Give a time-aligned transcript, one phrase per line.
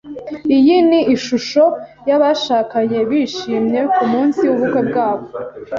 [0.57, 1.63] Iyi ni ishusho
[2.09, 5.25] yabashakanye bishimye kumunsi wubukwe bwabo.